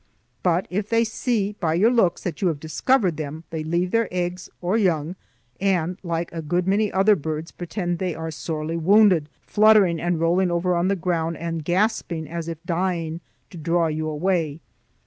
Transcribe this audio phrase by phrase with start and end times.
[0.41, 4.07] But if they see by your looks that you have discovered them, they leave their
[4.11, 5.15] eggs or young,
[5.59, 10.19] and, like a good many other birds, pretend that they are sorely wounded, fluttering and
[10.19, 14.59] rolling over on the ground and gasping as if dying, to draw you away.